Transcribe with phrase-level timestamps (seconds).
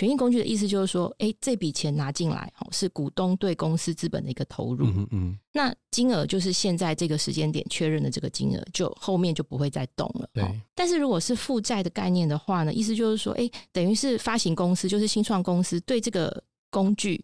[0.00, 4.86] 权益工具的意思就是说，哎，这笔钱拿进来，哦，是股东对公司资本的一个投入。
[4.86, 5.38] 嗯嗯。
[5.52, 10.26] 那金额就是现在这个时间点确认的这个金额，就后面就不会再动了。
[10.32, 10.42] 对。
[10.74, 17.22] 但是如果是负债的概念的话呢，意思就是说，哎，等于是发行公司，就是新创公司对这个工具，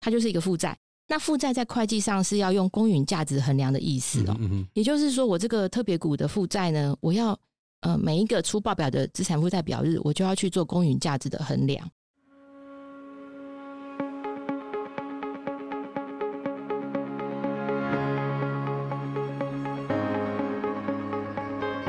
[0.00, 0.78] 它就是一个负债。
[1.08, 4.36] 那负债在会计上是要用公允价值衡量的意思哦。
[4.38, 7.36] 嗯也就是说，我这个特别股的负债呢，我要
[7.80, 11.90] 呃每一个出报表的资产负债表日，我就要去做公允价值的衡量。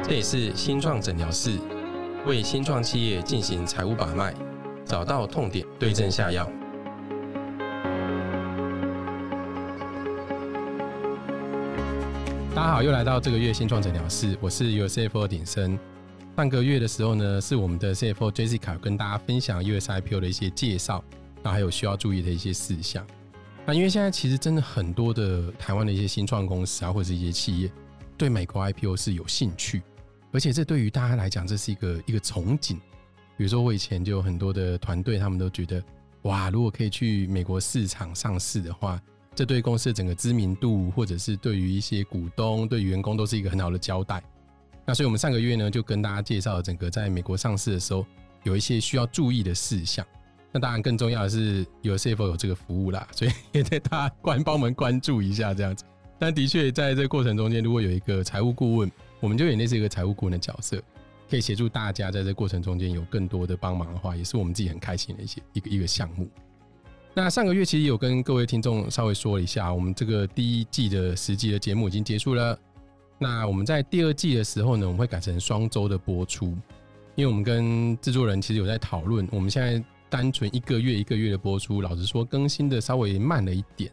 [0.05, 1.57] 这里是新创诊疗室，
[2.25, 4.35] 为新创企业进行财务把脉，
[4.85, 6.45] 找到痛点，对症下药。
[12.53, 15.79] 大家好，又来到这个月新创诊疗室，我是 USFO 鼎生。
[16.35, 21.01] 上个月的时候呢，是我们的 CFO Jessica 跟大家分享 USIPO 的一些介绍，
[21.41, 23.07] 那还有需要注意的一些事项。
[23.65, 27.71] 那因为现在其实真的很多的台湾的一些新创公司啊，或者是一些企业，
[28.17, 29.82] 对美国 IPO 是有兴趣。
[30.34, 32.76] 而且这对于大家来讲，这是一个一个憧憬。
[33.37, 35.81] 比如说，我以前就有很多的团队，他们都觉得，
[36.23, 38.99] 哇，如果可以去美国市场上市的话，
[39.35, 44.21] 这对公司的整个知名度，或者是对于一些股东、对员工，都是一个很好的交代。
[44.85, 48.05] 那所以我们上个月呢，就跟大家介绍整个在美国上市的时候，
[48.43, 50.05] 有一些需要注意的事项。
[50.51, 55.84] 那当然更重要的是，有 CFO 有这个服务啦，所以也在大家关帮我们关注一下这样子。
[56.20, 58.91] 但的确，在这个过程中间，如果有一个财务顾问，
[59.24, 60.84] 我们就演类似一个财务顾问的角色，
[61.29, 66.28] 可以协助大家在这过程中间有更多的帮忙的话，也是我们自己很开心的一些一个一个项目。
[67.13, 72.59] 那上个月其实有跟各位听众稍微说了一下，我们这个第一季的十集的节目已经结束了。
[73.18, 76.47] 那我们在第二季的时候呢，我们会改成双周的播出，
[77.16, 83.90] 因为我们跟制作人其实有在讨论，我们现在单纯一个月一个月的播出，老实说更新的稍微慢了一点。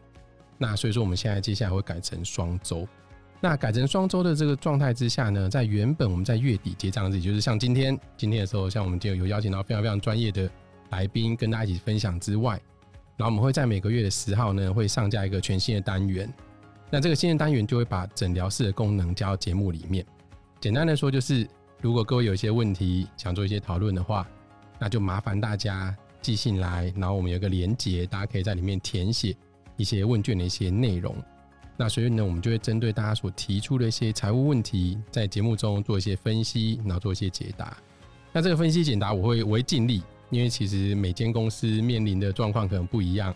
[0.57, 2.85] 那所以说我们现在接下来会改成双周。
[3.43, 10.47] 那改成双周的这个状态之下呢，在原本我们在月底结账日，就是像今天今天的时候，像我们就有邀请到非常非常专业的
[10.91, 12.61] 来宾跟大家一起分享之外，
[13.17, 16.31] 然后我们会在每个月的十号呢，会上架一个全新的单元。
[16.91, 20.05] 那这个新的单元就会把诊疗室的功能加到节目里面。
[20.59, 21.47] 简单的说，就是
[21.81, 24.27] 如果各位有一些问题想做一些讨论的话，
[24.77, 29.35] 那就麻烦大家寄信来，然后我们有个连接，大家可以在里面填写
[29.77, 31.15] 一些问卷的一些内容。
[31.81, 37.75] 那所以呢，我们就会针对大家所提出的一些财务问题，在节目中做一些分析，然后做一些解答。
[38.31, 43.33] 那这个分析解答，我会我会尽力，因为其实每间公司面临的状况可能不一样，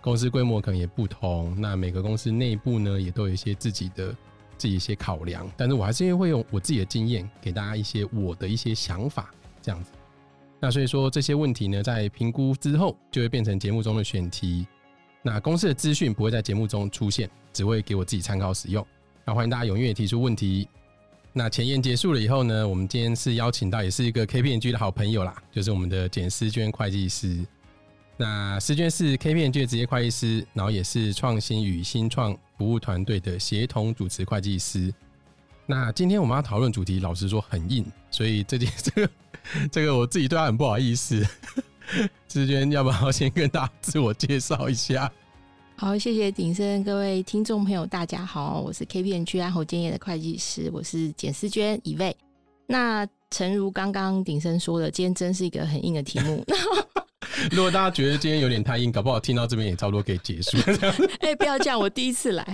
[0.00, 1.60] 公司规模可能也不同。
[1.60, 4.14] 那每个公司内部呢，也都有一些自己的
[4.56, 5.50] 自己一些考量。
[5.56, 9.28] 但是我还是会用我自己的经验，给大家一些我的一些想法，
[9.60, 9.90] 这样子。
[10.60, 14.68] 那所以说这些问题呢，在评估之后，就会变成节目中的选题。
[15.20, 18.86] 那公司的资讯不会在节目中出现，只会给我自己参考使用。
[19.24, 20.68] 那欢迎大家踊跃提出问题。
[21.32, 27.44] 那前言结束了以后呢，我们今天是邀请到也是一个 KPMG 的好朋友啦，就是我们的简思娟会计师。
[28.16, 34.94] 那思娟是 KPMG 的职业会计师，然后也是创新与新创服务团队的协同主持会计师。
[35.66, 39.10] 那今天我们要讨论主题，老实说很硬，所以这件 这个
[39.72, 41.26] 这个我自己对他很不好意思。
[42.28, 45.10] 思娟，要不要先跟大家自我介绍一下？
[45.80, 52.14] 好，谢谢鼎盛，各位听众朋友，大家好，我是 KPN 区安侯建业的会计师，我是简思娟一位。
[52.66, 56.44] 那诚如刚刚鼎盛说的，今天真是一个很硬的题目。
[57.52, 60.58] 如果大家觉得今天有点太硬，搞不好听到这边也差不多可以结束。
[61.22, 62.44] 哎，不要这样，我第一次来。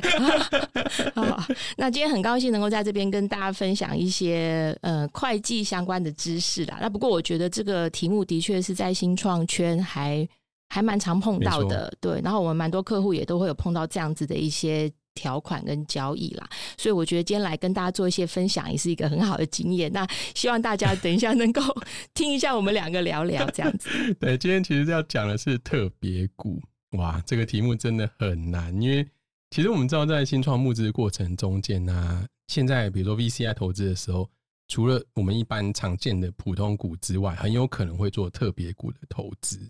[1.16, 1.44] 好，
[1.78, 6.76] 那今天很高兴能够在这边跟大家分享一些呃会计相关的知识啦。
[6.78, 10.28] 那不过我觉得这个题目的确是在新创圈还
[10.68, 12.20] 还蛮常碰到的，对。
[12.22, 14.92] 然后我们蛮多客户也都会有碰到这样子的一些。
[15.16, 19.88] 条款跟交易啦，所以我觉得今天来跟大家做一些分享，也是一个很好的经验。
[19.92, 20.04] 那
[20.34, 21.62] 希望大家等一下能够
[22.12, 23.88] 听一下我们两个聊聊这样子。
[24.18, 26.60] 对，今天其实要讲的是特别股，
[26.98, 29.08] 哇，这个题目真的很难，因为
[29.50, 34.28] 其实我们知道在新创募资过程中间呢，现在比如说 VCI 投资的时候，
[34.66, 39.60] 除了我们一般常见的普通股之外，很有可能会做特别股的投资。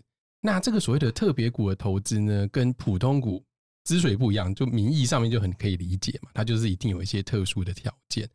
[0.45, 3.43] 那这个所谓的特别股的投资呢，跟普通股。
[3.83, 8.27] 之所以不一样，就名义上面就很可以理解嘛，它就是一定有一些特殊的条件。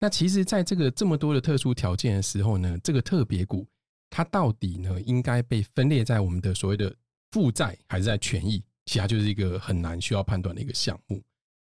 [0.00, 3.64] 那其实，在这个这么多的特殊条件的时候呢，这个特别股
[4.10, 6.92] 它到底呢应该被分列在我们的所谓的
[7.30, 8.60] 负债，还是在权益？
[8.86, 11.22] 其他就是一个很难需要判断的一个项目。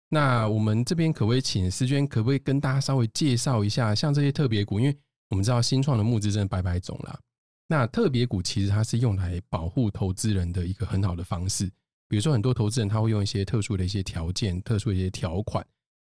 [0.09, 4.79] 那我们这边可不可以请思娟，可不可以跟大家稍微介绍一下，像这些特别股？
[4.79, 4.95] 因为
[5.31, 7.19] 我们知道新创的募资真的百百种啦。
[7.67, 11.69] 那特别股其实它是用来保护投资人的一个很好的方式。
[12.07, 15.65] 比如说，很多投资人他会用一些特殊的一些条件、特殊的一些条款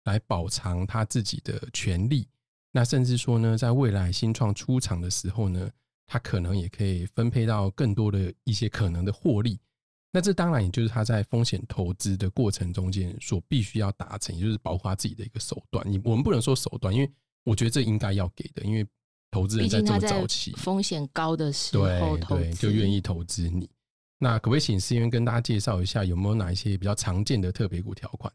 [0.05, 2.27] 来保藏他自己的权利。
[2.73, 5.71] 那甚至说呢，在未来新创出厂的时候呢，
[6.07, 9.61] 他可能也可以分配到更多的一些可能的获利。
[10.11, 15.87] 那这当然也就是他在风险投资的过程中间所必须要达成，也就是保护他自己的一个手段。
[15.87, 17.11] 你我们不能说手段，因为
[17.45, 18.87] 我觉得这应该要给的，因为
[19.33, 21.85] 投资人在这么早期风险高的时候，
[22.19, 23.69] 对对，就愿意投资你。
[24.19, 28.33] 那可不可以请思源跟大家介绍一下，有没有哪一些比较常见的特别股条款？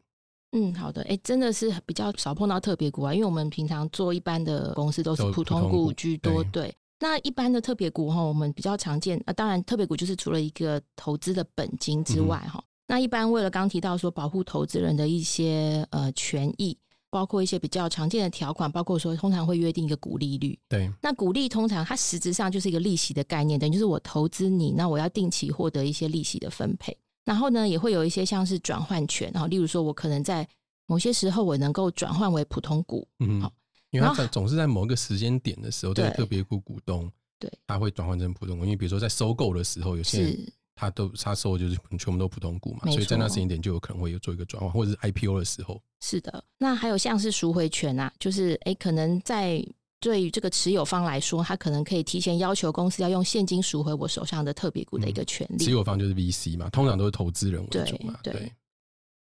[0.54, 1.04] 嗯，好的。
[1.04, 6.44] 哎，真的是比较少碰到特别股啊，因为我们平常做一般的公司都是普通股居多。
[6.46, 9.34] 对，那一般的特别股哈，我们比较常见啊。
[9.34, 16.76] 当然，特别股就是除了一个投资的本金之外哈，那一般为了刚提到说保护投资人的一些呃权益。
[17.10, 20.58] 包括一些比较常见的条款，包括说通常会约定一个股利率。
[20.68, 26.96] 对，那股利通常它实质上就是一个利息的概念，等于就是我投资你，那我要定期获得一些利息的分配。
[27.24, 30.48] 然后呢，也会有一些像是转换权，然后例如说我可能在
[30.86, 33.08] 某些时候我能够转换为普通股。
[33.20, 33.52] 嗯，好，
[33.92, 40.38] 因为它总是在某一个时间点的时候，这个特别股股东对，他会转换成普通股，因为比如说在收购的时候，有些。
[40.80, 45.82] 他都他收的就是全部都普通股嘛，所以在那时间点就有可能会有做一个转换，或者是 IPO 的时候。
[46.00, 49.66] 是的，那还有像是赎回权啊，就是哎，可能在
[50.00, 55.66] 对于这个持有方来说，他可能可以提前要求公司要用现金赎回我手上的特别股的一个权利。
[55.66, 58.20] 持有方就是 VC 嘛，通常都是投资人为主嘛。
[58.22, 58.52] 对。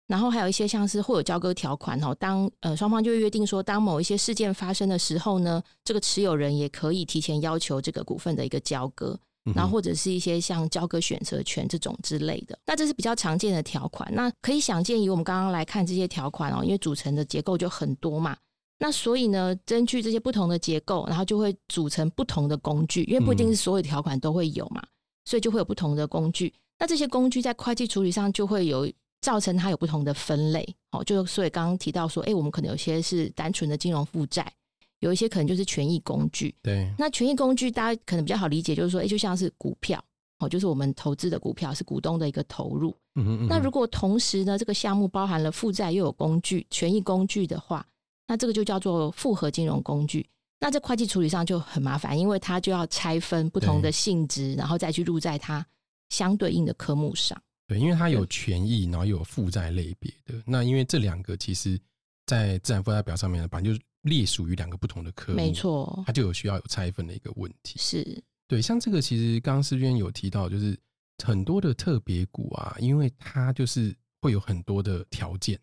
[0.06, 9.18] 然后还有一些像是会有交割条款哦，当呃双方就约定说，当某一些事件发生的时候呢，这个持有人也可以提前要求这个股份的一个交割。
[9.54, 14.12] 然后或者是一些像交割选择权这种之类的，那这是比较常见的条款。
[14.14, 18.36] 那可以想见，以我们刚刚来看这些条款哦，因为组成的结构就很多嘛。
[18.78, 24.82] 那所以呢，根据这些不同的结构，然后就会组成不同的工具，因为不一定是所有条款都会有嘛，
[25.24, 26.52] 所以就会有不同的工具。
[26.78, 28.90] 那这些工具在会计处理上就会有
[29.20, 30.66] 造成它有不同的分类。
[30.92, 34.50] 哦，就所以刚刚提到说，哎，我们可能有些是单纯的金融负债。
[35.00, 36.90] 有一些可能就是权益工具，对。
[36.96, 40.02] 那权益工具大家可能比较好理解，就是说，哎，就像是股票，
[40.38, 42.96] 哦，就是我们投资的股票是股东的一个投入。
[43.16, 43.46] 嗯嗯。
[43.48, 47.86] 那如果同时呢，这个项目包含了负债又有工具、权益工具的话，
[48.26, 50.24] 那这个就叫做复合金融工具。
[50.60, 55.66] 那在会计处理上就很麻烦，因为它就要拆分不同的性质，然后再去入在它
[56.10, 57.40] 相对应的科目上。
[57.66, 60.34] 对，因为它有权益，然后又有负债类别的。
[60.44, 61.80] 那因为这两个其实，
[62.26, 63.84] 在自然负债表上面呢，反正就是。
[64.04, 67.78] 隶属于两个不同的科目，没错，它就有需要有拆分的一个问题。
[67.78, 70.74] 是对，像这个其实刚刚师娟有提到，就是
[71.22, 75.60] 很多的特别股啊，因为它就是会有很多的条件。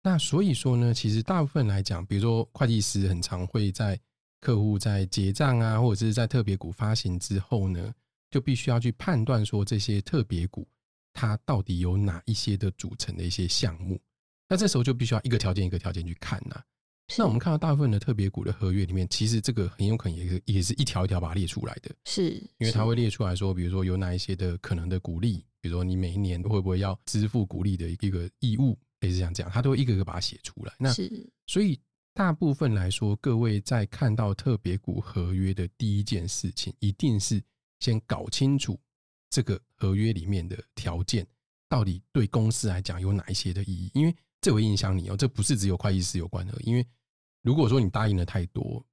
[0.00, 3.98] 那所以说呢，其实大部分来讲，比如说会计师很常会在
[4.40, 7.92] 客户在结账啊，或者是在特别股发行之后呢，
[8.30, 10.68] 就必须要去判断说这些特别股
[11.12, 14.00] 它到底有哪一些的组成的一些项目。
[14.48, 16.62] 那这时候就必须要一个条件一个条件去看呐。
[17.16, 30.74] 那我们看到大部分的特别股的合约里面，其实这个很有可能也是也是一条一条把它列出来的，是因为它会列出来说，比如说有哪一些的可能的股利，比如说你每一年会不会要支付股利的一个义务，类似像这样，它都会一个个把它写出来。
[30.80, 30.92] 那
[31.46, 31.78] 所以
[32.12, 37.40] 大部分来说，各位在看到特别股合约的第一件事情，一定是
[37.78, 38.76] 先搞清楚
[39.30, 41.24] 这个合约里面的条件
[41.68, 46.86] 到底对公司来讲有哪一些的意义，因为这会影响你哦，这不是只有会计师有关的，因为
[47.42, 48.84] 如果说你答应的太多，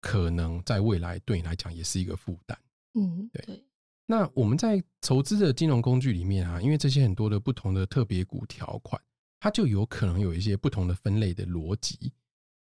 [0.00, 2.58] 可能在未来对你来讲也是一个负担。
[2.94, 3.64] 嗯，对。
[4.06, 9.00] 那我们在筹资的金融工具里面啊，因为这些很多的不同的特别股条款，
[9.40, 12.12] 它就有可能有一些不同的分类的逻辑。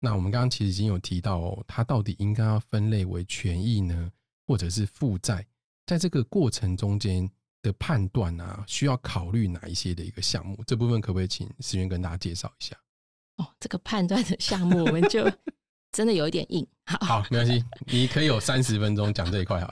[0.02, 4.12] 那我们刚刚其实已经有提到哦，它到底应该要分类为权益呢，
[4.46, 5.48] 或者是负债？
[5.86, 7.30] 在这个过程中间
[7.62, 10.58] 的判断啊，需要考虑哪一些的一个项目？
[10.66, 12.76] 这部分可不可以请思源跟大家介绍一下？
[13.38, 15.30] 哦，这个判断的项目，我们就
[15.92, 16.66] 真的有一点硬。
[16.86, 19.70] 好，没关系，你可以有三十分钟讲这一块好。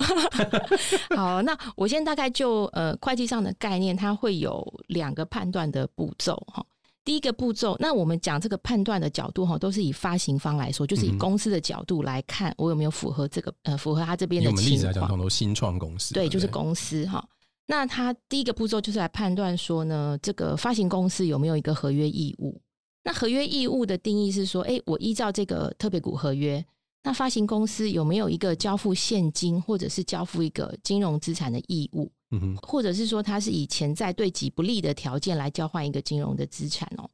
[1.16, 6.66] 好，那我先大概就呃会计上的概念，它会有两个判断的步骤哈。
[7.04, 14.50] 第一个步骤，那我们讲这个判断的角度哈，都是以发行方来说，就是以公司的角度来看，我有没有符合这个呃符合他这边的。
[14.50, 17.26] 我们例子来讲，很多新创公司，对，就是公司哈。
[17.70, 22.60] 那他第一个步骤就是来判断说呢，这个发行公司有没有一个合约义务。
[23.04, 26.66] 那合约义务的定义是说，哎，我依照这个特别股合约，
[27.04, 32.10] 那发行公司有没有一个交付现金或者是交付一个金融资产的义务？
[32.32, 37.10] 嗯哼，或者是说它是以潜在对己不利的条件来交换一个金融的资产哦？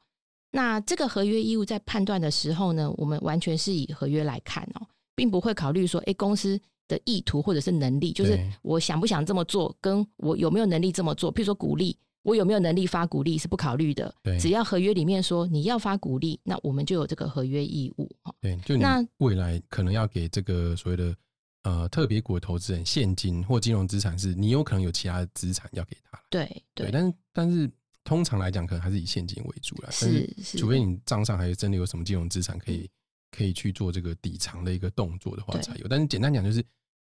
[0.52, 6.62] 那这个合约义务在判断的时候呢，我们完全是以合约来看哦，并不会考虑说，哎，公司。
[6.94, 11.34] 的意图或者是能力，就是我想不想这么做，跟我有没有能力这么做。
[11.34, 14.40] 譬如说鼓励，我有没有能力发鼓励是不考虑的对。
[14.40, 18.10] 只要合约里面说你要发鼓励，那我们就有这个合约义务。
[18.40, 21.16] 对，就你那未来可能要给这个所谓的
[21.64, 26.20] 呃特别股的投资人现金或金融资产，是你有可能有其他的资产要给他。
[26.30, 27.70] 对对，对，但是但是
[28.04, 29.90] 通常来讲，可能还是以现金为主啦。
[29.92, 32.90] 是是，除非你账上还真的有什么金融资产可以
[33.32, 35.88] 可以去做这个抵偿的一个动作的话才有。
[35.88, 36.64] 但是简单讲，就是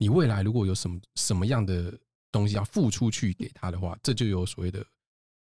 [0.02, 1.96] 你未来如果有什么什么样的
[2.32, 4.84] 东西要付出去给他的话，这就有所谓的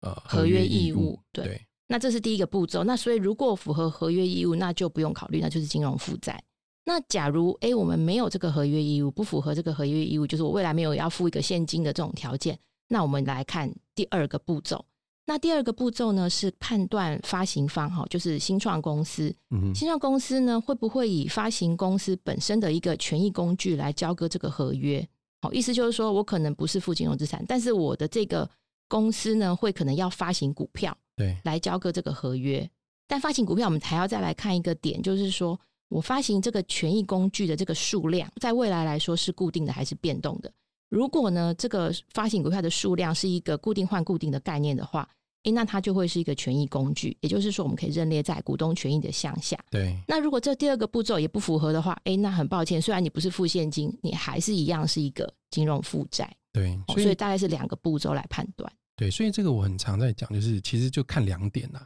[0.02, 2.84] 呃合约义义务对对那这是第一个步骤。
[2.84, 6.44] 那所以如果符合合约义务，那就不用考虑，那就是金融负债。
[6.84, 14.86] 那假如诶我们没有这个合约义务，不符合这个合约义务，就是我未来没有要付一个现金的这种条件，那我们来看第二个步骤。
[15.30, 19.32] 那第二个步骤呢是判断发行方哈，就是新创公司。
[19.52, 25.08] 嗯新创公司呢会不会以发行公司本身的一个权益工具来交割这个合约？
[25.44, 28.50] 好，意思就是说我可能不是负金融资产，但是我的这个
[28.88, 30.98] 公司呢会可能要发行股票。
[31.16, 32.68] 对来交割这个合约。
[33.08, 35.60] 但发行股票，我们还要再来看一个点，就是说
[35.90, 40.52] 我发行这个权益工具的这个数量，在未来来说是固定的还是变动的？
[40.90, 45.08] 如果呢，这个发行股票的数量是一个固定换固定的概念的话，
[45.44, 49.58] 诶，那它就会是一个权益工具，也就是说，我们可以认列在股东权益的项下。
[49.72, 56.30] 对那如果这第二个步骤也不符合的话，诶，那很抱歉，虽然你不是付现金，你还是一样是一个金融负债。
[56.52, 58.72] 对，哦所以所以大概是两个步骤来判断。
[58.96, 61.80] 对，所以这个我很常在讲，就是其实就看两点呐、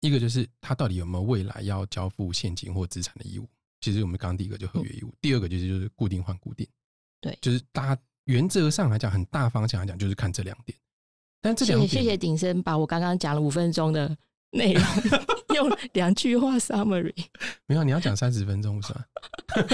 [0.00, 3.48] 一个就是他到底有没有未来要交付现金或资产的义务。
[3.80, 6.64] 其实我们刚刚第一个就合约义务，第二个就是就是固定换固定。
[7.20, 10.78] 对就是大家原则上来讲，很大方向来讲，就是看这两点。
[11.42, 14.16] 但这两点，谢谢谢谢鼎生把我刚刚讲了五分钟的
[14.52, 14.82] 内容
[15.54, 17.12] 用两句话 summary。
[17.66, 19.06] 没有你要讲三十分钟是吧？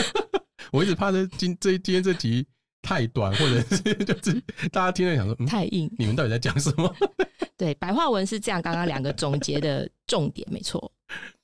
[0.73, 2.47] 我一直怕这今这今天这集
[2.83, 6.93] 太短，或者是就是大家听了想说，嗯，太硬，你们到底在讲什么？
[7.57, 10.91] 对，白话文是这样，刚刚两个总结的重点没错。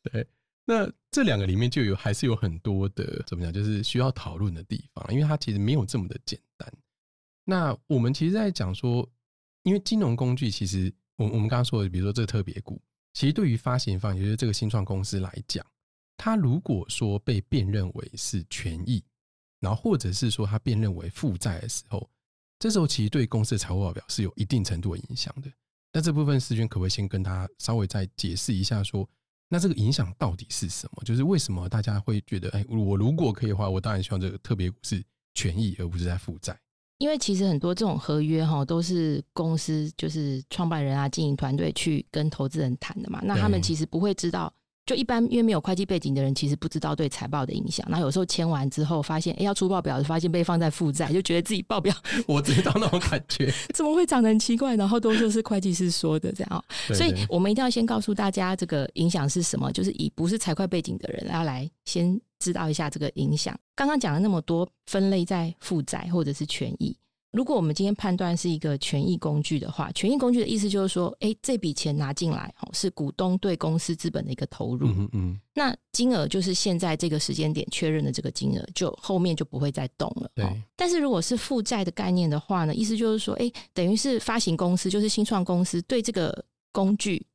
[0.03, 0.27] 对
[0.67, 6.73] 那这两个里面就有还是有很多的怎么讲，就是需要讨论的地方，因为它其实没有这么的简单。
[7.45, 9.07] 那我们其实在讲说，
[9.65, 12.81] 因为金融工具其实我我们刚刚说的，比如说这个特别股，
[13.13, 15.65] 其实对于发行方，也就是这个新创公司来讲，
[16.17, 19.03] 它如果说被辨认为是权益，
[19.61, 22.09] 然后或者是说它辨认为负债的时候，
[22.59, 25.51] 这时候其实对公司的财务报表是有一定程度的影响的。
[25.93, 29.09] 那这部分世娟可不可以先跟他稍微再解释一下说？
[29.49, 31.05] 那这个影响到底是什么？
[31.05, 35.05] 就是为什么大家会觉得，哎，我如果可以的话，我当然希望这个特别股是
[35.35, 36.59] 权益，而不是在负债。
[37.05, 43.21] 因为其实很多这种合约哈，都是公司就是创办人啊、经营团队去跟投资人谈的嘛。
[43.23, 44.51] 那他们其实不会知道，
[44.87, 47.87] 就一般因为没有会计背景的人，其实不知道对财报的影响。
[47.89, 51.95] 那有时候签完之后，发现哎要出报表，发现被放在负债，就觉得自己报表
[52.29, 63.59] 我知道那种感觉， 怎么会长得很奇怪，然后都说是会计师说的这样所以我们一定要先告诉大家这个影响是什么，就是以不是财会背景的人要来先知道一下这个影响。
[63.75, 66.97] 刚刚讲了那么多分类在负债或者是权益，
[67.35, 80.31] 如果我们今天判断是一个权益工具的话，权益工具的意思就是说，哎，这笔钱拿进来哦，是股东对公司资本的一个投入，嗯嗯嗯，那金额就是现在这个时间点确认的这个金额，就后面就不会再动了。
[80.35, 87.27] 对哦但是如果是负债的概念的话呢，意思就是说，哎，等于是发行公司，就是新创公司对这个工具，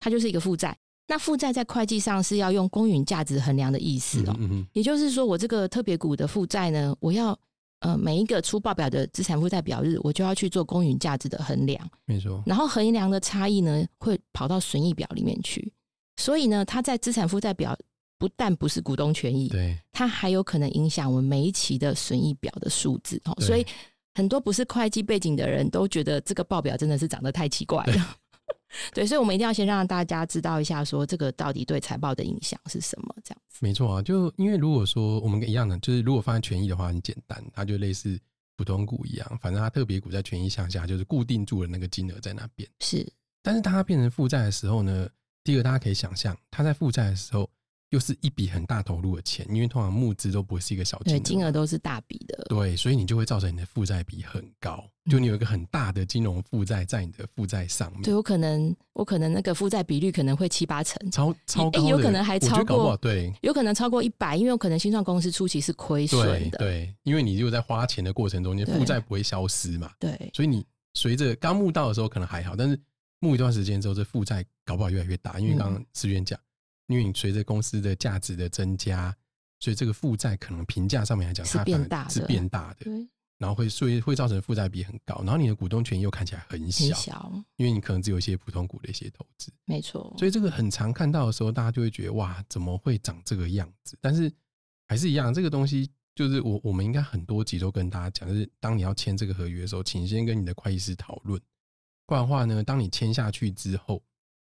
[0.00, 0.76] 它就是一个负债。
[1.06, 4.34] 那负债在会计上是要用公允价值衡量的意思哦。
[4.38, 7.38] 嗯嗯也就是说，我这个特别股的负债呢，我要
[7.80, 11.90] 呃每一个出报表的资产负债表日，我就要去做公允价值的衡量。
[12.06, 15.72] 没错，然后衡量的差异呢，会跑到损益表里面去。
[16.16, 17.76] 所以呢，它在资产负债表
[18.18, 23.20] 不但不是股东权益，对它还有可能影响我们每一期的损益表的数字。
[23.24, 23.66] 哦，所以
[24.14, 28.16] 很多不是会计背景的人都觉得这个报表真的是长得太奇怪了。
[28.92, 33.58] 对，所以我们一定要先让大家知道一下，说这个到底对财报的影响是什么，这样子。
[33.60, 34.02] 没错啊。
[34.02, 38.18] 就因为如果说我们跟一样的，就是如果放在权益的话，很简单，它就类似
[38.56, 42.68] 普通股一样，反正它特别股在权益项下就是固定住了那个金额在那边。
[42.80, 43.06] 是
[43.42, 45.08] 但是当它变成负债的时候呢，
[45.42, 47.48] 第一个大家可以想象，它在负债的时候
[47.90, 52.44] 又是一笔很大投入的钱，因为通常募资都不会是一个小金对，额，金额都是大笔的。
[52.48, 63.32] 对，所以你就会造成你的负债比很高，就你有一个很大的金融负债在你的负债上面，对我可能，我可能那个负债比率可能会七八成，超超高的，诶有可能还超过对。
[63.42, 66.58] 有可能超过一百，因为有可能新创公司初期是亏损的。
[66.58, 70.30] 对对，因为你就在花钱的过程中，你的负债不会消失嘛，对。
[70.34, 70.64] 所以你
[70.94, 72.80] 随着刚募到的时候可能还好，但是
[73.20, 76.38] 募一段时间之后，这负债搞不好越来越大，因为刚刚思源讲，
[76.86, 79.14] 因为你随着公司的价值的增加，
[79.60, 90.14] 所以这个负债可能评价上面来讲，是它是变大的变大的，对，然后会所以会造成负债比很高，然后你的股东权益又看起来很小，因为你可能只有一些普通股的一些投资，没错。
[90.18, 93.96] 所以这个很常看到的时候，大家就会觉得哇，怎么会长这个样子？
[94.00, 94.30] 但是
[94.86, 101.40] 还是一样，这个东西就是我我们应该很多集都跟大家讲，就是当你要签这个合约的时候，请先跟你的会计师讨论，
[102.06, 104.02] 不然的话呢，当你签下去之后，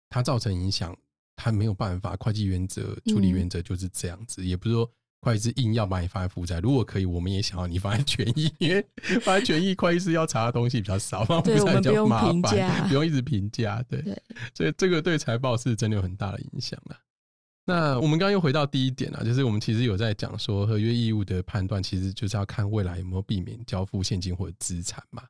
[0.09, 0.97] 它造成影响，
[1.39, 4.91] 它没有办法，会计原则处理嗯原则就是这样子，也不是说。
[5.21, 8.87] 会计师硬要把你放在负债，如果可以，我们也想要你放在权益，因为
[9.21, 14.01] 放在权益，会计师要查的东西比较少，放负对我债比较们不用麻烦，不用一直评价，对。
[14.01, 14.23] 对，
[14.55, 16.97] 所以这个对财报是真的有很大的影响的。
[17.65, 25.25] 那我们刚刚又回到第一点啊，就是我们其实有在讲说合约义务的判断，其实就是要看未来有没有避免交付现金或者资产嘛。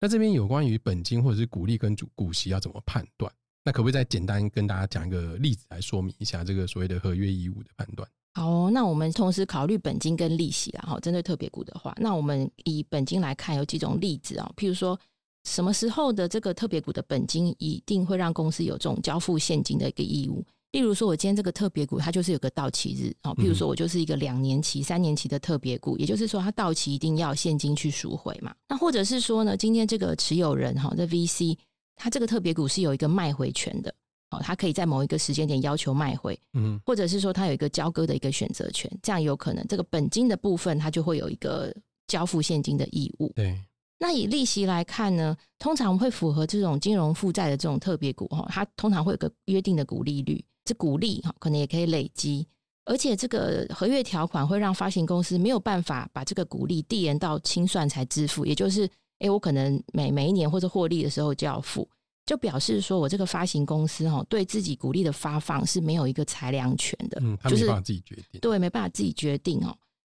[0.00, 3.32] 那这边有关于本金或者是股利跟主股息要怎么判断？
[3.66, 8.08] 那可不可以再简单跟大家讲一个例子来说明一下这个所谓的合约义务的判断？
[8.32, 10.84] 好哦、那我们同时考虑本金跟利息啦。
[10.86, 14.96] 哈，针对特别股的话，那我们以本金来看，有几种例子啊、譬如说，
[15.42, 20.44] 什么时候的这个特别股的本金一定会让公司有这种交付现金的一个义务？
[20.72, 28.54] 例如说，我今天这个特别股它就是有个到期日啊，譬如说我就是一个两年期、三年期的特别股，也就是说它到期一定要现金去赎回嘛。
[28.68, 31.56] 那或者是说呢，今天这个持有人哈，这 VC
[31.96, 33.92] 它这个特别股是有一个卖回权的。
[34.30, 41.72] 哦，它可以在某一个时间点要求卖回，嗯，或者是说它有一个交割的一个选择权，这样有可能这个本金的部分它就会有一个
[42.08, 43.32] 交付现金的义务。
[43.36, 43.56] 对，
[44.00, 52.44] 那以利息来看呢，通常会符合这种金融负债的这种特别股哈，它通常会有个约定的股利率，这股利哈可能也可以累积，
[52.84, 61.88] 而且这个合约条款会让发行公司没有办法把这个股利递延到清算才支付，也就是诶，我可能每每一年或者获利的时候就要付。
[62.26, 69.72] 就表示说我这个发行公司哈，对自己股利的发放是没有一个裁量权的，嗯，他就是没办法自己决定，对，没办法自己决定哦。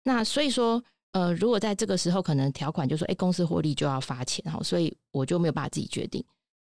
[0.03, 6.23] 那所以说，呃，如果在这个时候可能条款就说，哎，公司获利就要发钱哈，所以我就没有办法自己决定。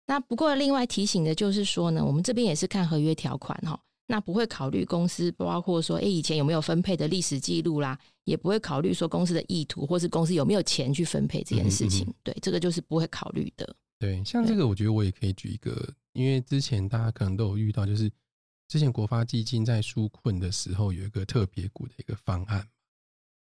[0.06, 12.06] 那不过另外提醒的就是说呢，我们这边也是看合约条款哈，那不会考虑公司包括说，哎，以前有没有分配的历史记录啦，也不会考虑说公司的意图或是公司有没有钱去分配这件事情。
[12.08, 13.76] 嗯嗯对，这个就是不会考虑的。
[14.00, 18.12] 对，像这个我觉得我也可以举一个，因为之前大家可能都有遇到，就是
[18.68, 22.68] 之前国发基金在纾困的时候有一个特别股的一个方案。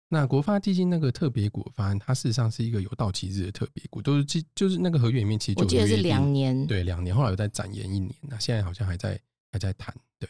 [0.08, 9.92] 那国发基金那个特别股方案，它事实上是一个有到期日的特别股，都是基就是那个合约里面其实就我记得是两年，对，两年，后来有再展延一年，那现在好像还在还在谈。
[10.20, 10.28] 对，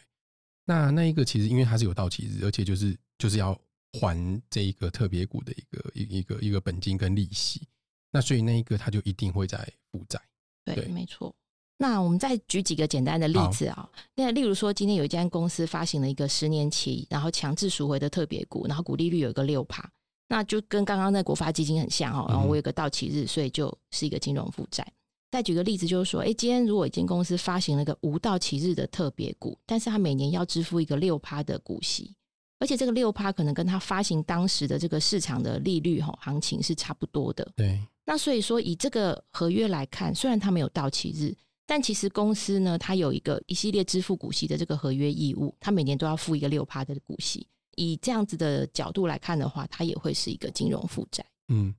[0.65, 3.55] 那那一个其实因为它是有到期日，而且就是就是要
[3.93, 7.67] 还这一个特别股的一个一一个一个本金跟利息，
[8.11, 9.57] 那所以那一个它就一定会在
[9.91, 10.21] 负债。
[10.65, 11.33] 对，对没错。
[11.79, 19.87] 那我们再举几个简单的例子啊、那例如说，今天有一家公司发行了一个十年期，然后强制赎回的特别股，然后股利率有一个六趴，
[20.27, 22.25] 那就跟刚刚那国发基金很像哦。
[22.29, 24.85] 然后我有个到期日，所以就是一个金融负债。
[25.29, 32.15] 再举个例子，就是说，哎，今天如果一间公司发行了一个无到期日的特别股，但是它每年要支付一个六趴的股息，
[32.59, 37.47] 而且这个六趴可能跟它发行当时的这个市场的利率哈行情是差不多的。
[37.55, 47.47] 对，那所以说，以这个合约来看，虽然它没有到期日，但其实公司呢，它有一个一系列支付股息的这个合约义务，它每年都要付一个六趴的股息。
[47.75, 51.23] 以这样子的角度来看的话，它也会是一个金融负债。
[51.49, 51.71] 嗯，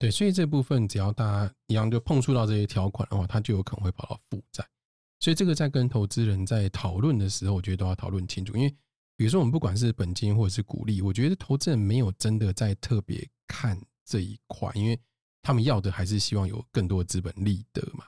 [0.00, 4.66] 对，所以这部分只要大家一样就碰触到这些条款的话，它就有可能会跑到负债。
[5.20, 8.56] 所以这个在跟投资人在讨论的时候，我觉得都要讨论清楚。
[8.56, 8.74] 因为
[9.16, 14.98] 比如说我们不管是本金或者是股利，我觉得投资人没有真的在特别看这一块，因为
[15.42, 18.04] 他们要的还是希望有更多的资本利得嘛。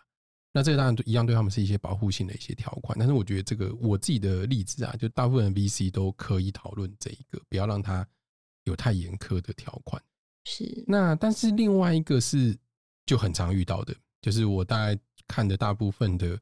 [0.52, 8.08] 那这个当然一样对他们是一些保护性的一些条款，但是我觉得这个我自己的例子啊，就大部分的 VC 都可以讨论这一个，不要让它
[8.64, 10.02] 有太严苛的条款。
[10.44, 12.56] 是，那但是另外一个是
[13.04, 16.40] 就很常遇到的，就是我大概看的大部分的，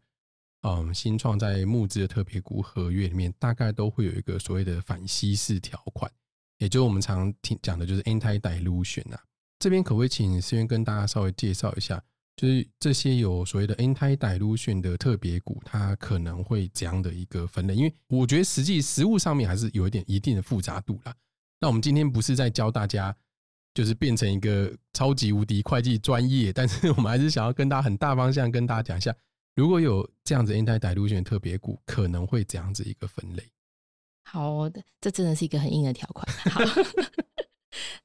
[0.66, 6.10] 嗯，新创在募资的特别股合约里面，大概都会有一个所谓的反稀释条款，
[6.58, 9.20] 也就是我们常听讲的，就是 anti dilution 啊。
[9.58, 12.02] 这边可不可以请思源跟大家稍微介绍一下，
[12.36, 17.74] 就是这些有所谓的 anti dilution 的特别股，它可能会怎样的一个分类？
[17.74, 21.14] 因为我觉得实际实物上面还是有一点一定的复杂度啦。
[21.60, 23.14] 那我们今天不是在教大家。
[23.76, 29.12] 就是变成一个超级无敌会计专业，但是我们还是想要跟大家很大方向跟大家讲一下，
[29.54, 33.42] 如果有这样子 anti dilution 特别股，可能会这样子一个分类。
[34.24, 36.26] 好的，这真的是一个很硬的条款。
[36.50, 36.60] 好，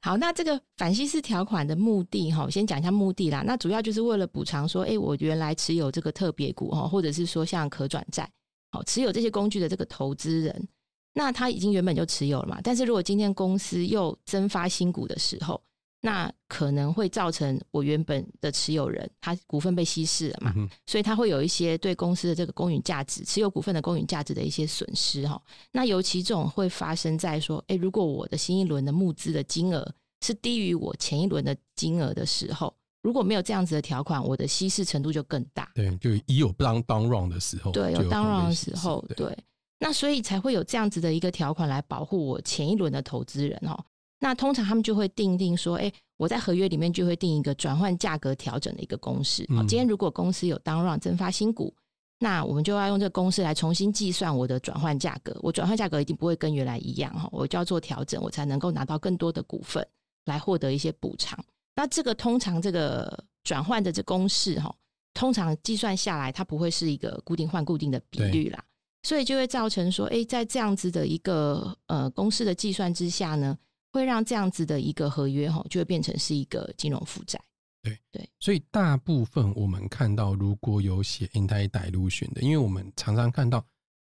[0.00, 3.42] 好，那这个反稀释条款的目的哈，先讲一下目的啦。
[3.44, 8.30] 那主要就是为了补偿说，哎，我原来持有这个特别股哈，或者是说像可转债，
[8.70, 10.68] 好持有这些工具的这个投资人，
[11.14, 15.60] 那他已经原本就持有了嘛，但是如果今天公司又增发新股的时候，
[16.02, 20.54] 那可能会造成我原本的持有人他股份被稀释了嘛，
[20.86, 25.40] 所以他会有一些对公司的这个公允价值、持有股份的公允价值的一些损失哈。
[25.70, 29.86] 那尤其这种会发生在说，哎，如果我的新一轮的募资的金额
[30.22, 35.70] 是低于我前一轮的金额的时候，如果没有这样子的条款，我的稀释程度就更大。
[35.74, 39.36] 对，就已有当当 run 的时候，对，有当 run 的时候，对，
[39.78, 43.84] 那所以才会有这样子的一个条款来保护我前一轮的投资人哈。
[44.22, 49.46] 那通常他们就会定定说，哎，我在合约里面就会定一个转换价格调整的一个公式。
[49.48, 51.74] 好，今天如果公司有当让增发新股，
[52.18, 55.34] 那我们就要用这个公式来重新计算我的转换价格。
[55.40, 59.84] 我转换价格一定不会跟原来一样哈，我就要做调整，我才能够拿到更多的股份
[60.26, 61.42] 来获得一些补偿。
[61.74, 64.70] 那这个通常这个转换的这公式哈，
[65.14, 68.62] 通常计算下来它不会是一个固定换固定的比率啦，
[69.02, 73.56] 所以就会造成说，哎，在这样子的一个呃公式的计算之下呢。
[73.92, 77.40] 会让这样子的一个合约哈，就会变成是一个金融负债。
[77.82, 83.64] 对对，所以大部分我们看到，如果有写 anti dilution 的，因为我们常常看到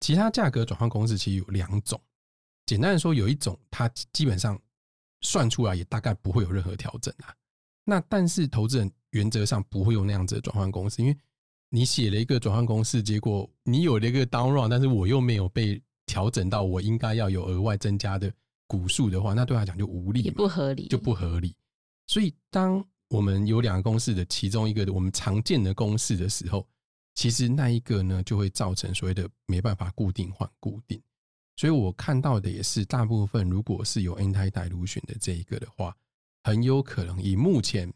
[0.00, 2.00] 其他价格转换公式，其实有两种。
[2.64, 4.60] 简单的说，有一种它基本上
[5.20, 7.34] 算出来也大概不会有任何调整啊。
[7.84, 11.16] 那但是投资人原则上不会用那样子的转换公式，因为
[11.68, 18.32] 你写了一个转换公式，结果你有了一个 down run，但是我又没有被调整到我应该要有额外增加的。
[18.66, 21.54] 股数的话，那对他讲就无力，也不合理，就不合理。
[22.06, 26.66] 所以，当我们有两个公式的其中一个我们常见的公式的时候，
[27.14, 31.00] 其实那一个呢，就会造成所谓的没办法固定换固定。
[31.56, 35.96] 所以我看到的也是，大部分如果是有 anti dilution 的这一个的话，
[36.42, 37.92] 很有可能以目前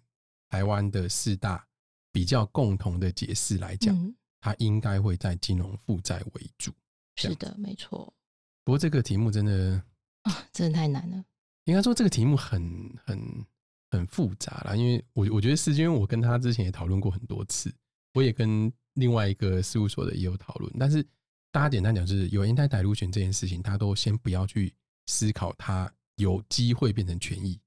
[0.49, 1.67] 台湾的四大
[2.13, 6.73] 比较共同的解释来讲，它应该会在金融负债为主。
[7.17, 8.13] 是的，没错。
[8.65, 9.83] 不过这个题目真的。
[10.31, 11.25] 啊，真的太难了。
[11.65, 13.47] 应该说这个题目很很
[13.91, 17.73] 很复杂了，因为我我觉得是因为我跟他之前也讨论过很多次，
[18.15, 20.73] 我也跟另外一个事务所的也有讨论。
[20.79, 21.03] 但是
[21.53, 24.73] 大家简单讲，就是有人在带入权这件事情，他都先不要去
[25.07, 27.61] 思考他有机会变成权益，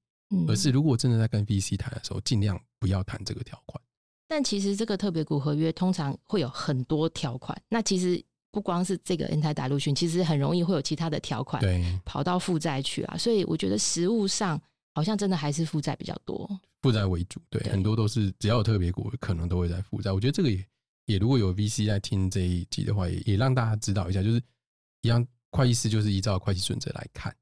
[0.48, 3.80] 而是如果真的在跟 VC 谈的时候，尽量不要谈这个条款。
[4.26, 8.24] 但其实这个特别股合约通常会有很多条款，那其实。
[8.54, 11.60] 不光是这个 N 台打入群，其实很容易会有其他的条款
[12.04, 14.60] 跑到负债去啊，所以我觉得实物上
[14.94, 16.48] 好像真的还是负债比较多，
[16.80, 20.12] 负债为主，对，很多都是只要有特别股，可能都会在负债。
[20.12, 20.64] 我觉得这个也
[21.06, 24.40] 也如果有 VC 在听这一集的话，也也让大家知道一下，就是
[25.02, 27.34] 一样会计师就是依照会计准则来看，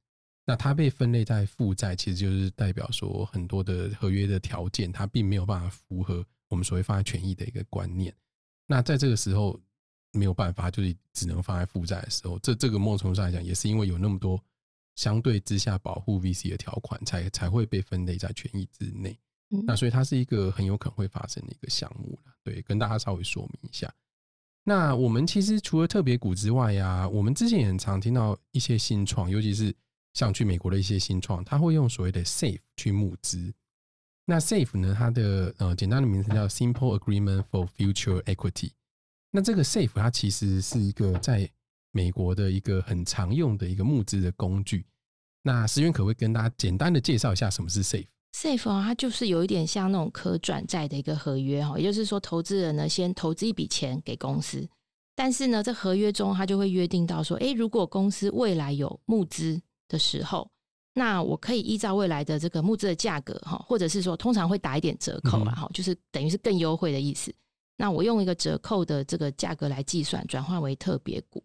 [0.46, 8.14] 那它被分类在负债，其实就是代表说很多的合约的条件，它并没有办法符合我们所谓放在权益的一个观念。
[8.66, 9.60] 那在这个时候。
[10.12, 12.38] 没有办法，就是只能放在负债的时候。
[12.38, 14.42] 这这个某种程度上来讲，也是因为有那么多
[14.94, 19.18] 相对之下保护 VC 的条款，才才会被分类在权益之内。
[19.66, 22.32] 那所以它是一个很有可能会发生的一个项目了。
[22.42, 23.92] 对，跟大家稍微说明一下。
[24.64, 29.74] 那我们其实除了特别股之外呀，我们之前也很常听到一些新创，尤其是
[30.14, 33.52] 像去美国的一些新创，他会用所谓的 SAFE 去募资。
[34.24, 38.70] 那 SAFE 呢，它的呃简单的名字叫 Simple Agreement for Future Equity。
[39.34, 41.50] 那这个 SAFE 它其实是一个在
[41.90, 44.86] 美国的一个很常用的一个募资的工具。
[45.42, 54.68] 那石原可不可以跟大家简单的介绍一下什么是 SAFE？SAFE 啊，它就是有一点像那种可转债的一个合约哈，也就是说，投资人呢先投资一笔钱给公司，
[55.16, 60.48] 但是呢，在合约中他就会约定到说，诶，如果公司未来有募资的时候，
[60.94, 67.34] 那我可以依照未来的这个募资的价格哈，或者是说通常会打一点折扣啦哈，就是等于是更优惠的意思。
[67.82, 71.42] 那我用一个折扣的这个价格来计算，转换为特别股。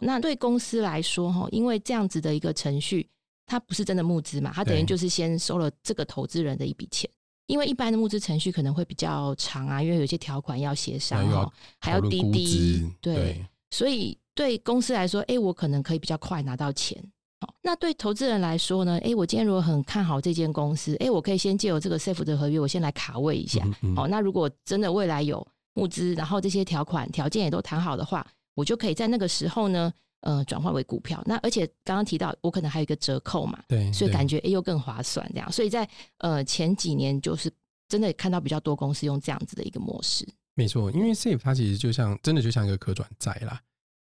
[0.00, 3.06] 那对公司来说，哈，因为这样子的一个程序，
[3.44, 7.08] 它不是真的募资嘛，它等于就是先收了这个投资人的一笔钱。
[7.48, 16.98] 因为一般的募资程序可能会比较长啊，因为有些条款要协商哈，还要滴滴，对，所以对公司来说，哎，我可能可以比较快拿到钱。
[17.42, 23.62] 好，那对投资人来说呢，哎，我今天如果很看好这间公司，哎，我可以先借由这个 safe 的合约，我先来卡位一下。
[23.94, 31.22] 好，那如果真的未来有募资，然后这些条款条件也都谈好的话，我就可以在那个时候呢，呃，转换为股票。
[31.26, 35.52] 那而且刚刚提到，我可能还有一个折扣嘛，对，所以感觉哎又更划算这样。
[35.52, 37.52] 所以在呃前几年，就是
[37.88, 40.26] 真的看到比较多公司用这样子的一个模式。
[40.54, 43.60] 没错，因为 Safe 它其实就像真的就像一个可转债啦。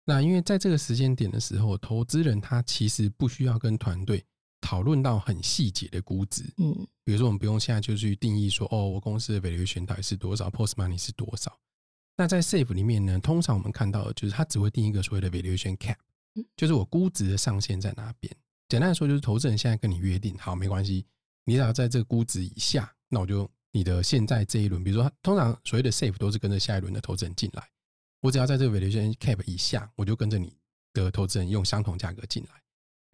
[0.05, 4.23] 那因为在这个时间点的时候，投资人他其实不需要跟团队
[4.65, 6.87] 讨论到很细节的估值，嗯。
[7.03, 11.55] 比如说，我们不用现在就去定义说，哦，我公司的 valuation 到底是多少，post money 是多少。
[12.17, 15.97] 那在 safe 里面呢，通常我们看到的就是它只会定一个所谓的 valuation cap，
[16.57, 18.35] 就是我估值的上限在哪边。
[18.67, 21.05] 简单来说，就是投资人现在跟你约定好，没关系，
[21.43, 27.69] 你只要在这个估值以下，那我就你的现在这一轮，比如说通常所谓的 safe 都是跟着下一轮的投资人进来，
[28.21, 30.57] 我只要在这个 valuation cap 以下，我就跟着你
[30.93, 32.64] 的投资人用相同价格进来。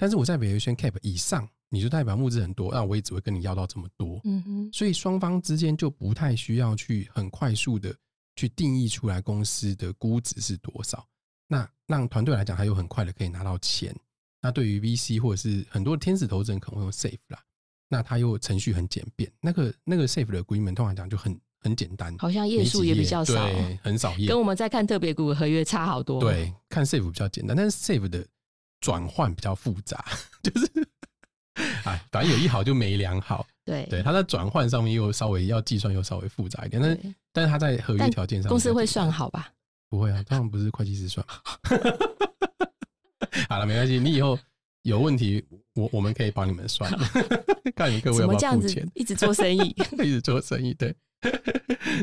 [0.02, 4.20] 但是我在 valuation cap 以上，你就代表募资很多，那我也只会跟你要到这么多。
[4.24, 7.96] 嗯哼，所以双方之间就不太需要去很快速的
[8.36, 11.08] 去定义出来公司的估值是多少。
[11.48, 13.96] 那让团队来讲，他又很快的可以拿到钱。
[14.42, 17.40] 那对于 VC 或者是很多天使投资人可能会用 Safe 啦，
[17.88, 19.32] 那他又程序很简便。
[19.40, 26.20] 那个那个 Safe 的 agreement 通常讲就很很简单，好像页数也比较少，对，很少页，跟我们在看特别股合约差好多。
[26.20, 28.26] 对，看 Safe 比较简单，但是 Safe 的
[28.82, 30.04] 转换比较复杂，
[30.44, 30.68] 就是
[31.86, 33.46] 哎，反正有一好就没两好。
[33.64, 37.00] 对，对，它在转换上面又稍微要计算又稍微复杂一点，但是
[37.32, 39.50] 但是它在合约条件上，公司会算好吧？
[39.88, 41.26] 不会啊，当然不是会计师算。
[43.48, 44.38] 好了，没关系，你以后
[44.82, 46.92] 有问题，我我们可以帮你们算，
[47.76, 48.90] 看你们各位要不要付钱。
[48.96, 50.96] 一直做生意，一直做生意，对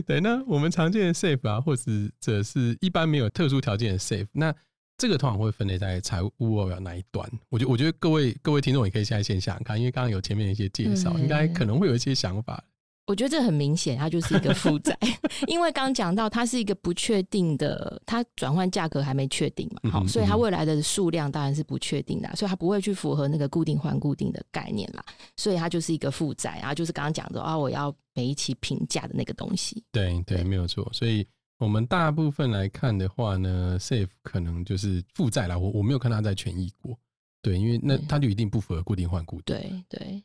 [0.06, 0.20] 对。
[0.20, 1.82] 那我们常见的 safe 啊，或者
[2.20, 4.54] 这是一般没有特殊条件的 safe，那
[4.98, 7.26] 这个通常会分类在财务报表那一端。
[7.48, 12.62] 我觉得，我觉得各位各位听众也可以现在先想想看，因为刚刚有前面的一些介绍，应该可能会有一些想法。
[13.06, 14.94] 我觉得这很明显，它就是一个负债，
[15.48, 25.02] 因为刚刚讲到它是一个不确定的，它转换价格还没确定嘛，好，所以它未来的数量当然是不确定的，所以它不会去符合那个固定换固定的概念啦，
[25.38, 29.82] 所以它就是一个负债，然后就是刚刚讲的啊，我要每一期评价的那个东西。
[29.90, 30.86] 对对，没有错。
[30.92, 31.26] 所以
[31.58, 35.58] 我们大部分来看的话呢，safe 可能就是负债啦。
[35.58, 36.96] 我我没有看他在权益过，
[37.42, 39.56] 对，因为那他就一定不符合固定换固定。
[39.56, 40.24] 对对。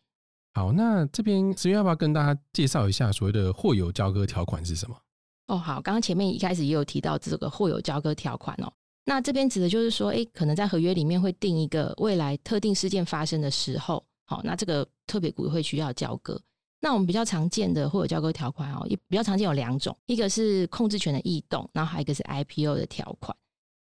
[0.53, 4.95] 好，那这边十月要不要跟大家介绍一下所谓的货有交割条款是什么？
[5.47, 8.71] 哦，好，刚刚前面一开始也有提到这个货有交割条款哦。
[9.05, 16.39] 那这边指的就是说，哎，可能在合约里面会定一个未来特定事件发生的时候，好，那这个特别股会需要交割。
[16.83, 23.33] 那我们比较常见的或者交割条款哦，也比较常见有两种，一个是控制权的异动，然后还有一个是 IPO 的条款。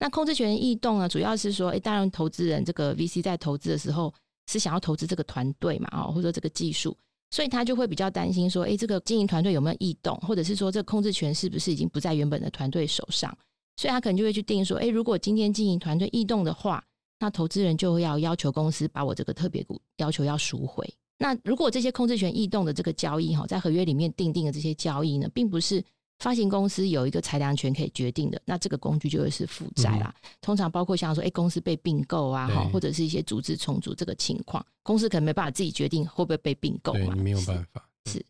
[0.00, 4.12] 那控制权异动呢，主要是说，哎，当然投资人这个 VC 在投资的时候。
[4.48, 5.88] 是想要投资这个团队嘛？
[5.90, 6.96] 哦，或者说这个技术，
[7.32, 13.36] 所以他就会比较担心说，哎，这个经营团队有没有异动，或者是说这个控制权是不是已经不在原本的团队手上？
[13.76, 16.80] 所以他可能就会去定说，哎，如果今天经营团队异动的话，
[17.18, 20.88] 那投资人就要要求公司把我这个特别股要求要赎回。
[21.18, 25.84] 那如果这些控制权异动的这个交易哈，在合约里面定定的这些交易呢，并不是。
[26.18, 30.14] 发行公司有一个裁量权可以决定的，那这个工具就会是负债啦。
[30.40, 37.86] 通常包括像说，哎，公司被并购啊，哈，或者是一些组织重组这个情况，公司可能没办法自己决定会不会被并购嘛，没有办法。
[38.06, 38.24] 是。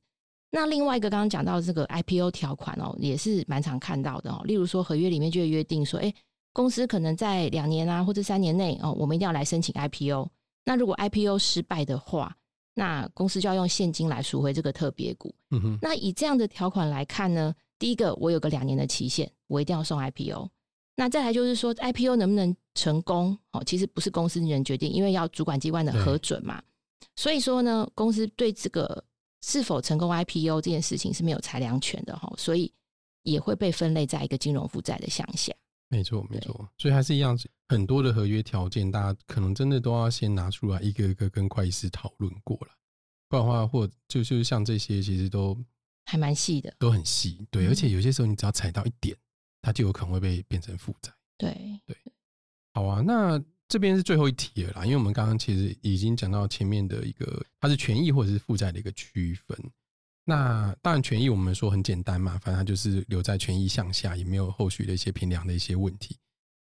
[0.51, 4.43] 那另外一个刚刚讲到这个 IPO 条款哦，也是蛮常看到的哦。
[4.45, 6.13] 例如说，合约里面就会约定说，哎，
[6.53, 10.29] 公司可能在两年啊或者三年内哦，我们一定要来申请 IPO。
[10.65, 12.37] 那如果 IPO 失败的话，
[12.79, 15.35] 那公司就要用现金来赎回这个特别股。
[15.51, 15.79] 嗯哼。
[15.81, 17.55] 那以这样的条款来看呢？
[17.79, 20.49] 第一个，我有个两年的期限，我一定要送 IPO。
[20.95, 23.37] 那再来就是说，IPO 能不能成功？
[23.53, 26.63] 哦，其实不是公司人决定，因为要主管机关的核准嘛。
[27.17, 29.03] 所以说呢，公司对这个
[29.43, 32.71] 是否成功 IPO 这件事情是没有裁量权的哈，所以
[33.23, 35.53] 也会被分类在一个金融负债的项下。
[35.89, 36.69] 没错，没错。
[36.79, 42.69] 所以还是一样，很多的合约条件，大家可能真的都要先拿出来一个一个跟会计师讨论过了，
[43.29, 45.57] 不然的话，或就就像这些，其实都。
[46.09, 49.17] 还蛮细的，都很细，对，而且有些时候你只要踩到一点，
[49.61, 51.13] 它就有可能会被变成负债。
[51.37, 51.53] 对
[51.85, 51.97] 对，
[52.75, 59.59] 好啊，那这边是最后一题了啦，因为我们刚刚其实已经讲到前面的一个，它是权益或者是负债的一个区分。
[60.25, 66.17] 那当然，权益我们说很简单嘛，反正它就是留在权益向下，也没有后续的一些平量的一些问题。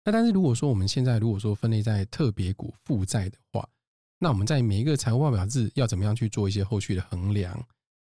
[0.04, 3.68] 那但是如果说我们现在如果说分类在特别股负债的话，
[4.18, 7.62] 那我们在每一个财务报表日要怎么样去做一些后续的衡量？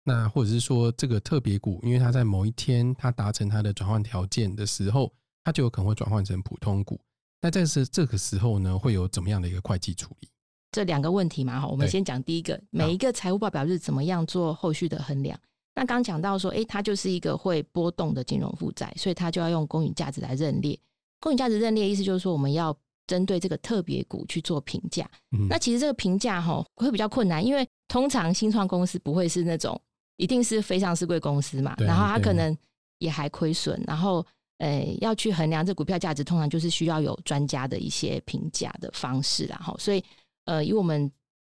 [0.05, 5.13] 那或者是说，这个特别股，因为它在某一天它达成它的转换条件的时候，
[5.45, 6.99] 它就有可能会转换成普通股。
[7.43, 10.29] 那这是这个时候呢，会有怎么样的一个会计处理？
[10.73, 15.39] 这两个问题嘛，哈，我们先讲第一个，每一个财务报表日怎么样做后续的衡量？
[15.75, 20.79] 那刚讲到说，哎，它就是一个会波动的金融负债，所以它就要用公允价值来认列。
[21.21, 22.77] 公允价值认列意思就是说，我们要
[23.07, 25.09] 针对这个特别股去做评价。
[25.49, 29.81] 那其实这个评价哈会比较困难，因为通常新创公司不会是那种。
[30.21, 32.53] 一定是非上市贵公司嘛，然后它可能
[32.99, 34.27] 也还亏损，然后
[34.57, 40.03] 呃要去衡量这股票价值，通常就是需要有专家的一些评价的方式，然后所以
[40.47, 41.09] 呃以我们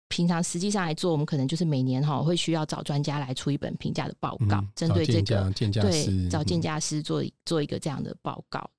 [0.08, 8.70] 平常实际上来做，我们可能就是每年哈会需要找专家来出一本评价的报告，针对这个对找鉴价师做做一个这样的报告，好，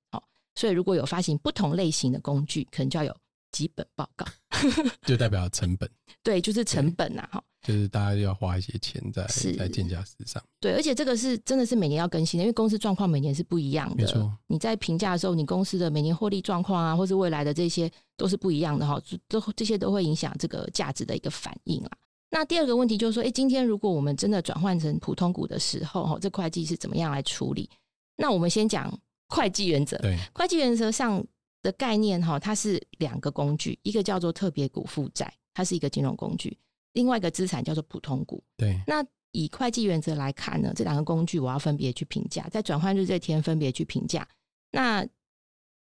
[0.56, 3.16] 所以如果有发行不同类型的工具，可能就要有。
[3.52, 4.26] 几本报告，
[5.06, 5.88] 就代表成本，
[6.22, 7.42] 对，就是成本呐，哈。
[7.62, 9.24] 就是大家要花一些钱在
[9.56, 10.42] 在建价师上。
[10.60, 13.96] 对，而且这个是真的是每年要更新的，因为公司状况每年是不一样的。
[13.96, 21.90] 没错，你在评价的时候，你公司的每年获利状况啊，或是未来的这些都是不一样的哈，都这些都会影响这个价值的一个反应啊。
[22.30, 27.70] 那第二个问题就是说，哎，今天如果我们真的转换成普通股的时候，哈，这会计是怎么样来处理？
[28.18, 28.92] 那我们先讲
[29.28, 29.96] 会计原则。
[29.98, 31.24] 对，会计原则上
[31.62, 36.56] 的概念哈，它是两个工具，一个叫做特别股负债，它是一个金融工具。
[36.92, 38.42] 另外一个资产叫做普通股。
[38.56, 44.26] 对，那以会计原则来看呢，这两个工具我要分别去评价，在转换日这天分别去评价。
[44.70, 45.06] 那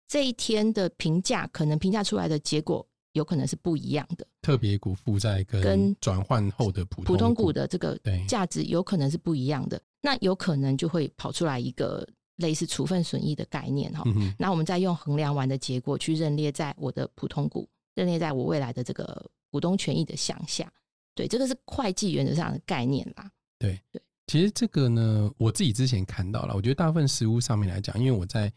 [0.08, 4.26] 这一天的评价，可能评价出来的结果有可能是不一样的。
[4.40, 9.80] 特别股负债跟跟转换后的普通股的这个对价值有可能是不一样的。
[10.00, 12.06] 那有可能就会跑出来一个
[12.42, 14.02] 类似处分损益的概念哈。
[14.04, 20.70] 嗯，那我们再用衡量完的结果去认列在我的普通股，认列在我未来的这个股东权益的项下。
[21.14, 23.30] 对，这个是会计原则上的概念啦。
[23.58, 24.02] 对对。
[24.26, 28.50] 其实这个呢，我自己之前看到了，我觉得大部分实物上面来讲，因为我在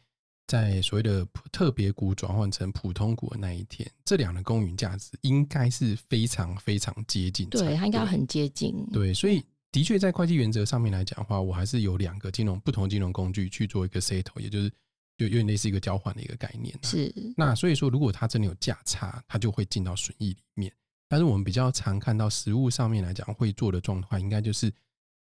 [0.48, 8.74] 在所谓的特别股转换成普通股的那一天，这两个公允价值应该是非常非常接近才，对，它应该很接近。
[8.94, 9.44] 对，所以
[9.76, 14.70] 的确在会计原则上面来讲的话，我还是有两个金融不同金融工具去做一个 settle，也就是
[15.18, 16.88] 就有点类似一个交换的一个概念啊。
[16.88, 20.72] 是，那所以说，如果它真的有价差，它就会进到损益里面。
[21.10, 24.72] 但是我们比较常看到实物上面来讲会做的状况，应该就是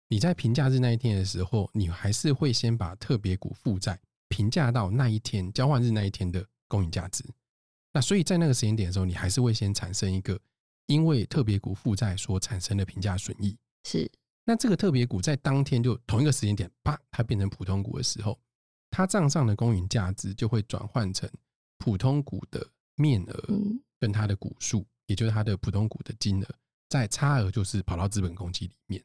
[0.07, 7.23] 你在评价日那一天的时候，你还是会先把特别股负债评价到那一天交换日那一天的公允价值。
[7.93, 10.39] 那所以在那个时间点的时候，你还是会先产生一个
[10.87, 13.55] 因为特别股负债所产生的评价损益。
[13.83, 14.11] 是，
[14.49, 18.35] 那这个特别股在当天就同一个时间点，啪，它变成普通股的时候，
[18.89, 21.29] 它账上的公允价值就会转换成
[21.77, 26.47] 普通股的面额嗯，跟它的股数，也就是它的普通股的金额，
[26.89, 28.99] 在差额就是跑到资本公积里面。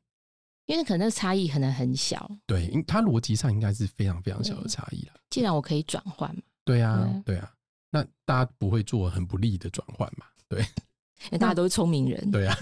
[0.64, 5.12] 因为可能差异可能很小，对，因它逻辑上应该是非常非常小的差异了。
[5.28, 7.52] 既然我可以转换嘛，对啊嗯，对啊，
[7.90, 10.24] 那大家不会做很不利的转换嘛？
[10.48, 10.62] 对。
[11.28, 12.30] 因为大家都是聪明人。
[12.30, 12.56] 对啊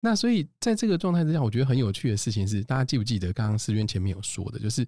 [0.00, 4.86] 那所以在这个状态之下，我觉得很有趣的事情是，大家记不记得刚刚思渊前面有说的，就是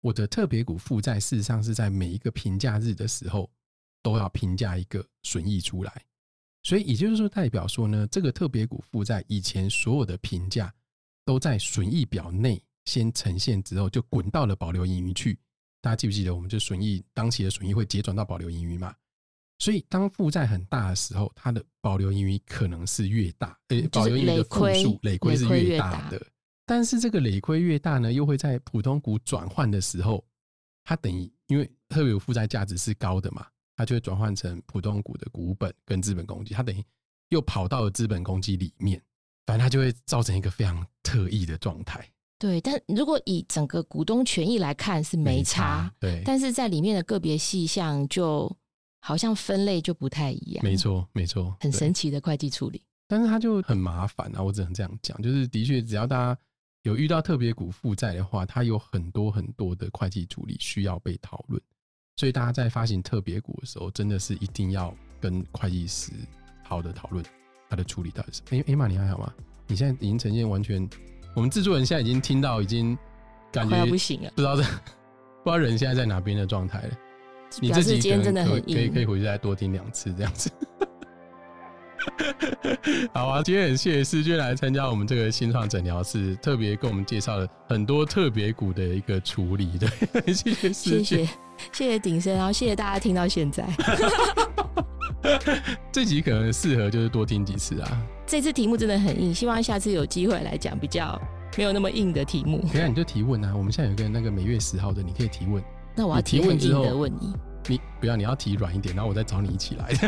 [0.00, 3.50] 我的特别股负债事实上是在每一个评价日的时候
[4.02, 6.04] 都要评价一个损益出来，
[6.62, 10.72] 所以也就是说代表说呢，这个特别股负债以前所有的评价
[11.24, 15.38] 都在损益表内先呈现之后，就滚到了保留盈余去。
[15.80, 18.94] 大家记不记得，我们就损益当期的损益会结转到保留盈余嘛？
[19.58, 26.20] 所以当负债很大的时候，它的保留盈余可能是越大，呃，就是保留盈余的负数累亏是越大的。
[26.66, 30.24] 但是这个累亏越大呢，又会在普通股转换的时候，
[30.84, 36.82] 它等于因为特别有负债价值是高的嘛，它就会转换成普通股的股本跟资本公积，它等于
[37.28, 39.00] 又跑到了资本公积里面，
[39.46, 48.50] 反正它就会造成一个非常特异的状态，对，但如果以整个股东权益来看是没差，，对，但是在里面的个别细项就
[49.04, 52.80] 好像分类就不太一样，没，错，没错，很神奇的会计处理。
[53.08, 56.40] 但是它就很麻烦啊，我只能这样讲，就是的确，只要大家
[56.82, 61.60] 有遇到特别股负债的话，它有很多很多的会计处理需要被讨论，
[62.16, 66.12] 所以大家在发行特别股的时候，真的是一定要跟会计师
[66.62, 67.24] 好的讨论
[67.68, 68.40] 它的处理到底是。
[68.50, 69.34] 哎、哎玛，你还好吗？
[69.66, 70.88] 你现在已经呈现完全，
[71.34, 72.96] 我们制作人现在已经听到，已经
[73.50, 74.62] 感觉不行了，不知道在
[75.42, 76.98] 不知道人现在在哪边的状态了。
[77.60, 79.04] 你表自己示今天真的很硬可以可以。
[79.04, 80.50] 回去再多听两次这样子。
[83.14, 89.78] 好啊，今天很谢谢思娟来参加我们这个新创诊疗室，特别跟我们介绍了很多特别股的一个处理。
[89.78, 89.86] 的，
[90.34, 91.26] 谢谢思谢娟。
[91.26, 91.26] 谢
[91.72, 93.64] 谢谢鼎生，然后谢谢大家听到现在。
[95.92, 98.02] 这集可能适合就是多听几次啊。
[98.26, 101.20] 这次题目真的很硬，希望下次有机会来讲比较
[101.56, 102.58] 没有那么硬的题目。
[102.62, 105.62] 等一下你就提问啊，我们现在有个那个每月十号的，你可以提问。
[105.94, 107.34] 那我要提提很硬问之后的问你，
[107.68, 109.92] 你不要，你要提软一点，然后我再找你一起来。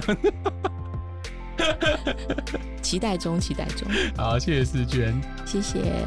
[2.82, 5.14] 期待中，期待中， 好，谢谢思娟。
[5.46, 6.04] 谢谢。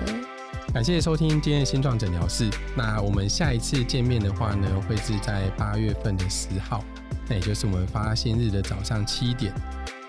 [0.73, 2.49] 感谢收听今天的新创诊疗室。
[2.75, 6.83] 那我们下一次见面的话呢，会是在八月份的十号，
[7.29, 9.53] 那也就是我们发薪日的早上七点。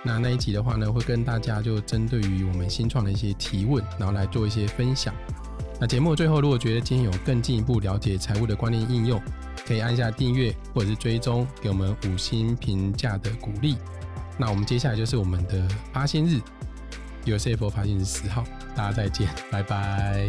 [0.03, 5.15] 那那一集的话呢，会跟大家就针对于我们新创的一些提问，然后来做一些分享。
[5.81, 9.23] 那节目最后，如果觉得今天有更进一步了解财务的观念应用，
[9.65, 13.77] 可以按下订阅或者是追踪，给我们五星评价的鼓励。
[14.37, 16.41] 那我们接下来就是我们的发现日
[17.27, 18.43] ，USF 发现日十号，
[18.75, 20.29] 大家再见，拜拜。